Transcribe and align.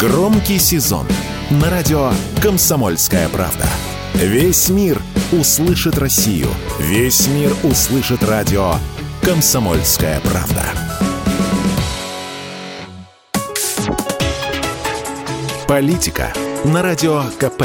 Громкий 0.00 0.58
сезон 0.58 1.06
на 1.50 1.68
радио 1.68 2.10
«Комсомольская 2.42 3.28
правда». 3.28 3.66
Весь 4.14 4.70
мир 4.70 4.98
услышит 5.30 5.98
Россию. 5.98 6.48
Весь 6.78 7.26
мир 7.26 7.52
услышит 7.64 8.24
радио 8.24 8.76
«Комсомольская 9.20 10.18
правда». 10.20 10.64
Политика 15.68 16.32
на 16.64 16.80
радио 16.80 17.24
КП. 17.38 17.64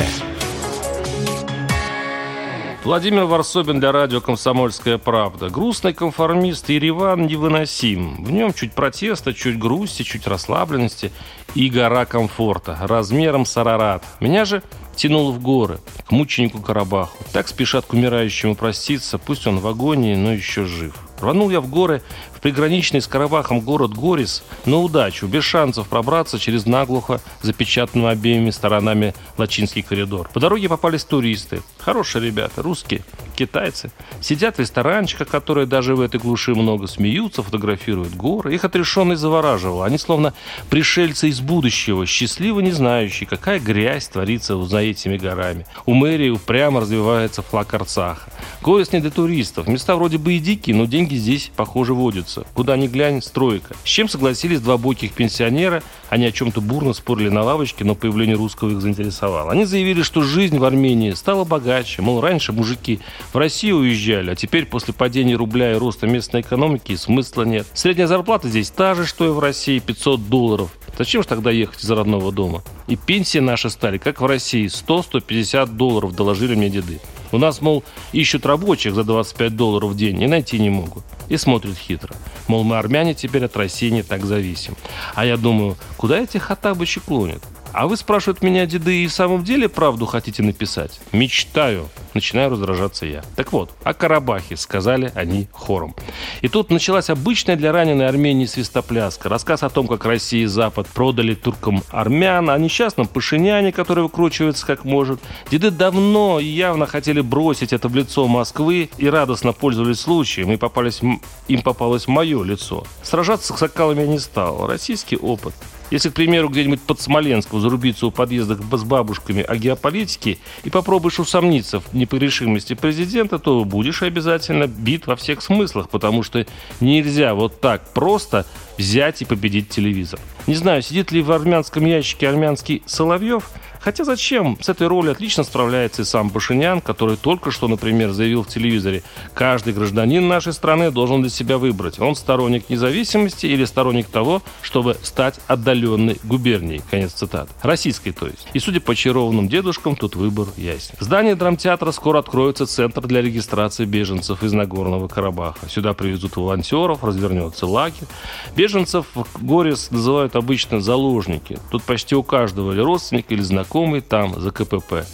Владимир 2.86 3.24
Варсобин 3.24 3.80
для 3.80 3.92
радио 3.92 4.22
«Комсомольская 4.22 5.00
правда». 5.00 5.50
Грустный 5.50 5.92
конформист 5.92 6.70
Ереван 6.70 7.26
невыносим. 7.26 8.24
В 8.24 8.32
нем 8.32 8.54
чуть 8.54 8.74
протеста, 8.74 9.34
чуть 9.34 9.58
грусти, 9.58 10.04
чуть 10.04 10.28
расслабленности 10.28 11.12
и 11.56 11.68
гора 11.70 12.06
комфорта 12.06 12.78
размером 12.80 13.48
с 13.48 13.58
Арарат. 13.58 14.04
Меня 14.20 14.46
же 14.46 14.62
тянуло 14.96 15.32
в 15.32 15.42
горы, 15.42 15.80
к 16.08 16.12
мученику 16.12 16.62
Карабаху. 16.62 17.18
Так 17.34 17.48
спешат 17.48 17.88
к 17.88 17.94
умирающему 17.94 18.54
проститься, 18.54 19.18
пусть 19.18 19.48
он 19.48 19.58
в 19.58 19.66
агонии, 19.66 20.14
но 20.14 20.32
еще 20.32 20.66
жив. 20.66 20.94
Рванул 21.20 21.50
я 21.50 21.62
в 21.62 21.70
горы, 21.70 22.02
в 22.34 22.42
приграничный 22.42 23.02
с 23.02 23.08
Карабахом 23.08 23.62
город 23.62 23.94
Горис, 23.94 24.44
на 24.66 24.80
удачу, 24.80 25.28
без 25.28 25.44
шансов 25.44 25.88
пробраться 25.88 26.40
через 26.40 26.66
наглухо 26.66 27.22
запечатанный 27.42 28.10
обеими 28.10 28.50
сторонами 28.50 29.14
Лачинский 29.38 29.82
коридор. 29.82 30.30
По 30.34 30.40
дороге 30.40 30.70
попались 30.70 31.06
туристы. 31.06 31.62
Хорошие 31.78 32.26
ребята, 32.26 32.62
русские, 32.62 33.04
китайцы. 33.36 33.92
Сидят 34.22 34.58
в 34.58 34.60
ресторанчиках, 34.60 35.28
которые 35.28 35.68
даже 35.68 35.96
в 35.96 36.02
этой 36.02 36.20
глуши 36.20 36.56
много 36.56 36.88
смеются, 36.88 37.44
фотографируют 37.44 38.16
горы. 38.16 38.56
Их 38.56 38.66
отрешенный 38.66 39.16
завораживал. 39.16 39.84
Они 39.84 39.98
словно 39.98 40.34
пришельцы 40.70 41.30
из 41.30 41.42
будущего, 41.42 42.06
счастливо 42.06 42.62
не 42.62 42.72
знающие, 42.72 43.28
какая 43.28 43.60
грязь 43.60 44.08
творится 44.08 44.62
за 44.64 44.80
этими 44.80 45.18
горами. 45.18 45.66
У 45.86 45.94
мэрии 45.94 46.30
упрямо 46.30 46.82
развивается 46.82 47.42
флаг 47.42 47.74
Арцаха. 47.74 48.30
Горец 48.62 48.92
не 48.92 49.00
для 49.00 49.12
туристов. 49.12 49.68
Места 49.68 49.96
вроде 49.96 50.18
бы 50.18 50.34
и 50.34 50.40
дикие, 50.40 50.76
но 50.76 50.86
деньги 50.86 51.16
здесь, 51.16 51.52
похоже, 51.56 51.94
водятся. 51.94 52.46
Куда 52.54 52.78
ни 52.78 52.88
глянь, 52.88 53.22
стройка. 53.22 53.76
С 53.84 53.88
чем 53.88 54.08
согласились 54.10 54.62
два 54.62 54.78
бойких 54.78 55.12
пенсионера. 55.12 55.84
Они 56.16 56.28
о 56.28 56.32
чем-то 56.32 56.62
бурно 56.62 56.94
спорили 56.94 57.28
на 57.28 57.44
лавочке, 57.44 57.84
но 57.84 57.94
появление 57.94 58.38
русского 58.38 58.70
их 58.70 58.80
заинтересовало. 58.80 59.52
Они 59.52 59.66
заявили, 59.66 60.02
что 60.02 60.22
жизнь 60.22 60.58
в 60.58 60.64
Армении 60.64 61.12
стала 61.12 61.44
богаче. 61.44 62.02
Мол, 62.02 62.22
раньше 62.22 62.54
мужики 62.54 63.02
в 63.34 63.38
Россию 63.38 63.80
уезжали, 63.80 64.32
а 64.32 64.36
теперь 64.38 64.66
после 64.66 64.94
падения 64.94 65.36
рубля 65.36 65.74
и 65.74 65.76
роста 65.76 66.08
местной 66.08 66.40
экономики 66.40 66.96
смысла 66.96 67.44
нет. 67.44 67.68
Средняя 67.74 68.08
зарплата 68.08 68.48
здесь 68.48 68.70
та 68.70 68.96
же, 68.96 69.06
что 69.06 69.26
и 69.26 69.30
в 69.30 69.40
России, 69.40 69.80
500 69.80 70.30
долларов. 70.30 70.70
Зачем 70.98 71.22
же 71.22 71.28
тогда 71.28 71.52
ехать 71.52 71.84
из 71.84 71.92
родного 71.92 72.32
дома? 72.32 72.64
И 72.88 72.96
пенсии 72.96 73.40
наши 73.40 73.70
стали, 73.70 73.98
как 73.98 74.22
в 74.22 74.26
России, 74.26 74.68
100-150 74.68 75.68
долларов, 75.76 76.16
доложили 76.16 76.56
мне 76.56 76.70
деды. 76.70 77.02
У 77.34 77.38
нас, 77.38 77.60
мол, 77.60 77.84
ищут 78.14 78.46
рабочих 78.46 78.96
за 78.96 79.04
25 79.04 79.54
долларов 79.58 79.90
в 79.90 79.98
день 79.98 80.22
и 80.22 80.28
найти 80.28 80.60
не 80.60 80.70
могут. 80.70 81.04
И 81.28 81.36
смотрят 81.36 81.76
хитро. 81.78 82.16
Мол, 82.48 82.64
мы 82.64 82.78
армяне 82.78 83.14
теперь 83.14 83.46
от 83.46 83.58
России 83.58 83.90
не 83.90 84.04
так 84.04 84.26
зависим. 84.26 84.76
А 85.16 85.26
я 85.26 85.38
думаю, 85.38 85.78
куда 85.98 86.20
эти 86.20 86.38
хатабычи 86.38 87.00
клонят? 87.00 87.44
А 87.78 87.88
вы, 87.88 87.98
спрашивают 87.98 88.42
меня, 88.42 88.66
деды, 88.66 89.04
и 89.04 89.08
в 89.08 89.12
самом 89.12 89.44
деле 89.44 89.68
правду 89.68 90.06
хотите 90.06 90.42
написать? 90.42 91.02
Мечтаю. 91.12 91.90
Начинаю 92.14 92.52
раздражаться 92.52 93.06
я. 93.06 93.22
Так 93.36 93.52
вот, 93.52 93.70
о 93.84 93.94
Карабахе 93.94 94.56
сказали 94.56 95.12
они 95.14 95.50
хором. 95.52 95.94
И 96.40 96.48
тут 96.48 96.70
началась 96.70 97.10
обычная 97.10 97.58
для 97.58 97.74
раненой 97.74 98.08
Армении 98.08 98.46
свистопляска. 98.46 99.28
Рассказ 99.28 99.62
о 99.64 99.70
том, 99.70 99.90
как 99.90 100.06
Россия 100.06 100.44
и 100.44 100.46
Запад 100.46 100.88
продали 100.88 101.36
туркам 101.36 101.84
армян, 101.90 102.50
о 102.50 102.58
несчастном 102.58 103.08
Пашиняне, 103.08 103.74
который 103.74 104.06
выкручивается 104.06 104.66
как 104.66 104.86
может. 104.86 105.20
Деды 105.52 105.70
давно 105.70 106.40
и 106.40 106.46
явно 106.46 106.86
хотели 106.86 107.20
бросить 107.20 107.74
это 107.74 107.90
в 107.90 107.96
лицо 107.96 108.26
Москвы 108.26 108.90
и 108.98 109.10
радостно 109.10 109.52
пользовались 109.52 110.00
случаем, 110.00 110.50
и 110.54 110.56
попались, 110.56 111.02
им 111.50 111.62
попалось 111.62 112.08
мое 112.08 112.42
лицо. 112.42 112.86
Сражаться 113.04 113.52
с 113.52 113.58
сокалами 113.58 114.00
я 114.00 114.08
не 114.08 114.20
стал. 114.20 114.66
Российский 114.66 115.18
опыт. 115.18 115.54
Если, 115.92 116.10
к 116.10 116.14
примеру, 116.14 116.50
где-нибудь 116.50 116.82
под 116.82 117.00
Смоленском 117.00 117.62
зарубиться 117.62 118.08
у 118.08 118.12
подъездов 118.12 118.60
с 118.72 118.84
бабушками 118.84 119.44
о 119.44 119.56
геополитике 119.56 120.40
и 120.64 120.70
попробуешь 120.70 121.20
усомниться 121.20 121.80
в 121.80 121.94
непогрешимости 121.94 122.74
президента, 122.74 123.40
то 123.40 123.64
будешь 123.66 124.02
обязательно 124.02 124.68
бит 124.68 125.08
во 125.08 125.16
всех 125.16 125.42
смыслах, 125.42 125.90
потому 125.90 126.24
что 126.24 126.46
нельзя 126.80 127.34
вот 127.36 127.62
так 127.62 127.94
просто 127.94 128.46
взять 128.78 129.22
и 129.22 129.26
победить 129.26 129.70
телевизор. 129.70 130.20
Не 130.48 130.56
знаю, 130.56 130.82
сидит 130.82 131.12
ли 131.12 131.22
в 131.22 131.32
армянском 131.32 131.86
ящике 131.86 132.30
армянский 132.30 132.84
Соловьев– 132.86 133.50
Хотя 133.86 134.04
зачем? 134.04 134.58
С 134.62 134.68
этой 134.68 134.88
ролью 134.88 135.12
отлично 135.12 135.44
справляется 135.44 136.02
и 136.02 136.06
сам 136.06 136.32
Пашинян, 136.32 136.82
который 136.82 137.18
только 137.18 137.52
что, 137.52 137.68
например, 137.68 138.14
заявил 138.14 138.42
в 138.42 138.48
телевизоре, 138.48 139.04
каждый 139.36 139.74
гражданин 139.74 140.28
нашей 140.28 140.54
страны 140.54 140.90
должен 140.90 141.22
для 141.22 141.30
себя 141.30 141.60
выбрать, 141.60 142.00
он 142.00 142.16
сторонник 142.16 142.68
независимости 142.68 143.46
или 143.46 143.64
сторонник 143.64 144.08
того, 144.08 144.42
чтобы 144.64 144.98
стать 145.04 145.40
отдаленной 145.46 146.18
губернией. 146.24 146.82
Конец 146.90 147.12
цитаты. 147.12 147.52
Российской, 147.62 148.10
то 148.10 148.26
есть. 148.26 148.48
И 148.54 148.60
судя 148.60 148.82
по 148.82 148.94
очарованным 148.94 149.48
дедушкам, 149.48 149.96
тут 149.96 150.16
выбор 150.16 150.48
ясен. 150.58 150.96
В 151.00 151.04
здании 151.04 151.34
драмтеатра 151.34 151.92
скоро 151.92 152.18
откроется 152.18 152.66
центр 152.66 153.06
для 153.06 153.22
регистрации 153.22 153.86
беженцев 153.86 154.42
из 154.42 154.52
Нагорного 154.54 155.08
Карабаха. 155.08 155.70
Сюда 155.70 155.94
привезут 155.94 156.38
волонтеров, 156.38 157.04
развернется 157.04 157.68
лагерь. 157.68 158.08
Беженцев 158.56 159.06
в 159.14 159.46
Горис 159.46 159.92
называют 159.92 160.36
обычно 160.36 160.82
заложники. 160.82 161.60
Тут 161.70 161.84
почти 161.84 162.16
у 162.16 162.24
каждого 162.24 162.72
или 162.72 162.82
родственник, 162.82 163.28
или 163.30 163.42
знакомый 163.42 163.75
знакомый 163.76 164.02
там, 164.02 164.40
за 164.40 164.52
КПП. 164.52 165.06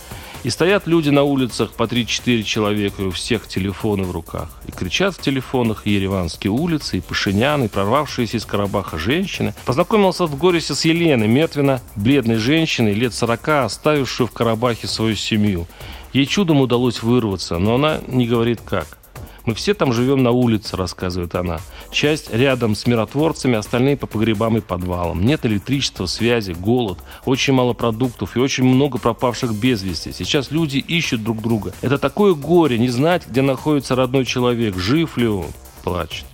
И 0.43 0.49
стоят 0.49 0.87
люди 0.87 1.09
на 1.09 1.23
улицах 1.23 1.71
по 1.71 1.83
3-4 1.83 2.43
человека, 2.43 3.01
и 3.01 3.05
у 3.05 3.11
всех 3.11 3.47
телефоны 3.47 4.03
в 4.03 4.11
руках. 4.11 4.49
И 4.67 4.71
кричат 4.71 5.15
в 5.15 5.21
телефонах 5.21 5.85
и 5.85 5.91
Ереванские 5.91 6.51
улицы, 6.51 6.97
и 6.97 7.01
Пашинян, 7.01 7.63
и 7.63 7.67
прорвавшиеся 7.67 8.37
из 8.37 8.45
Карабаха 8.45 8.97
женщины. 8.97 9.53
Познакомился 9.65 10.25
в 10.25 10.37
Горисе 10.37 10.75
с 10.75 10.85
Еленой 10.85 11.27
Метвина, 11.27 11.81
бледной 11.95 12.37
женщиной, 12.37 12.93
лет 12.93 13.13
40, 13.13 13.49
оставившую 13.65 14.27
в 14.27 14.31
Карабахе 14.31 14.87
свою 14.87 15.15
семью. 15.15 15.67
Ей 16.13 16.25
чудом 16.27 16.61
удалось 16.61 17.01
вырваться, 17.01 17.57
но 17.57 17.75
она 17.75 17.99
не 18.07 18.27
говорит 18.27 18.61
как. 18.63 19.00
Мы 19.45 19.53
все 19.55 19.73
там 19.73 19.91
живем 19.93 20.23
на 20.23 20.31
улице, 20.31 20.77
рассказывает 20.77 21.35
она. 21.35 21.59
Часть 21.91 22.33
рядом 22.33 22.75
с 22.75 22.85
миротворцами, 22.85 23.57
остальные 23.57 23.97
по 23.97 24.07
погребам 24.07 24.57
и 24.57 24.61
подвалам. 24.61 25.25
Нет 25.25 25.45
электричества, 25.45 26.05
связи, 26.05 26.51
голод, 26.51 26.99
очень 27.25 27.53
мало 27.53 27.73
продуктов 27.73 28.37
и 28.37 28.39
очень 28.39 28.63
много 28.63 28.97
пропавших 28.97 29.53
без 29.53 29.81
вести. 29.81 30.11
Сейчас 30.11 30.51
люди 30.51 30.77
ищут 30.77 31.23
друг 31.23 31.41
друга. 31.41 31.73
Это 31.81 31.97
такое 31.97 32.33
горе, 32.33 32.77
не 32.77 32.89
знать, 32.89 33.27
где 33.27 33.41
находится 33.41 33.95
родной 33.95 34.25
человек, 34.25 34.77
жив 34.77 35.17
ли 35.17 35.27
он. 35.27 35.47
Плачет. 35.83 36.25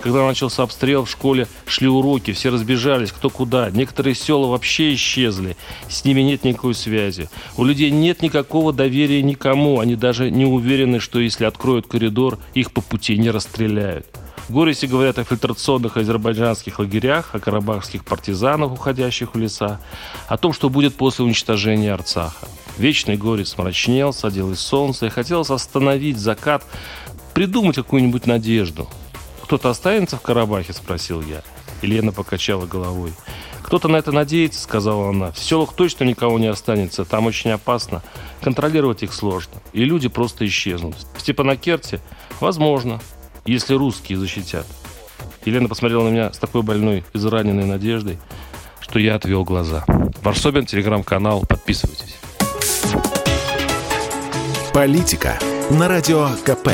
Когда 0.00 0.26
начался 0.26 0.62
обстрел 0.62 1.04
в 1.04 1.10
школе, 1.10 1.48
шли 1.66 1.88
уроки, 1.88 2.32
все 2.32 2.50
разбежались, 2.50 3.12
кто 3.12 3.30
куда. 3.30 3.70
Некоторые 3.70 4.14
села 4.14 4.46
вообще 4.46 4.94
исчезли, 4.94 5.56
с 5.88 6.04
ними 6.04 6.20
нет 6.20 6.44
никакой 6.44 6.74
связи. 6.74 7.28
У 7.56 7.64
людей 7.64 7.90
нет 7.90 8.22
никакого 8.22 8.72
доверия 8.72 9.22
никому, 9.22 9.80
они 9.80 9.96
даже 9.96 10.30
не 10.30 10.44
уверены, 10.44 11.00
что 11.00 11.18
если 11.18 11.44
откроют 11.44 11.86
коридор, 11.86 12.38
их 12.54 12.72
по 12.72 12.80
пути 12.80 13.16
не 13.18 13.30
расстреляют. 13.30 14.06
В 14.48 14.52
Горисе 14.52 14.86
говорят 14.86 15.18
о 15.18 15.24
фильтрационных 15.24 15.96
азербайджанских 15.96 16.78
лагерях, 16.78 17.34
о 17.34 17.40
карабахских 17.40 18.04
партизанах, 18.04 18.72
уходящих 18.72 19.34
в 19.34 19.38
леса, 19.38 19.80
о 20.28 20.36
том, 20.36 20.52
что 20.52 20.70
будет 20.70 20.94
после 20.94 21.24
уничтожения 21.24 21.92
Арцаха. 21.92 22.46
Вечный 22.78 23.16
Горец 23.16 23.56
мрачнел, 23.58 24.12
садилось 24.12 24.60
солнце, 24.60 25.06
и 25.06 25.08
хотелось 25.08 25.50
остановить 25.50 26.18
закат, 26.18 26.62
придумать 27.34 27.74
какую-нибудь 27.74 28.26
надежду. 28.26 28.88
«Кто-то 29.46 29.70
останется 29.70 30.16
в 30.16 30.22
Карабахе?»– 30.22 30.72
спросил 30.74 31.22
я. 31.22 31.40
Елена 31.80 32.10
покачала 32.10 32.66
головой. 32.66 33.12
«Кто-то 33.62 33.86
на 33.86 33.96
это 33.96 34.10
надеется»,— 34.10 34.60
сказала 34.62 35.10
она. 35.10 35.30
«В 35.30 35.38
селах 35.38 35.72
точно 35.74 36.02
никого 36.02 36.40
не 36.40 36.48
останется, 36.48 37.04
там 37.04 37.26
очень 37.26 37.52
опасно. 37.52 38.02
Контролировать 38.40 39.04
их 39.04 39.12
сложно, 39.12 39.54
и 39.72 39.84
люди 39.84 40.08
просто 40.08 40.44
исчезнут. 40.46 40.96
В 41.14 41.20
Степанакерте? 41.20 42.00
Возможно, 42.40 43.00
если 43.44 43.74
русские 43.74 44.18
защитят». 44.18 44.66
Елена 45.44 45.68
посмотрела 45.68 46.02
на 46.02 46.08
меня 46.08 46.32
с 46.32 46.38
такой 46.38 46.62
больной, 46.62 47.04
израненной 47.14 47.66
надеждой, 47.66 48.18
что 48.80 48.98
я 48.98 49.14
отвел 49.14 49.44
глаза. 49.44 49.84
Варсобин, 50.22 50.66
телеграм-канал, 50.66 51.44
подписывайтесь. 51.48 52.16
Политика 54.74 55.38
на 55.70 55.86
радио 55.86 56.30
КП. 56.44 56.70